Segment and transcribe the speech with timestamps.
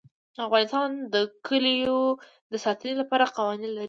[0.47, 1.15] افغانستان د
[1.47, 1.99] کلیو
[2.51, 3.79] د ساتنې لپاره قوانین لري.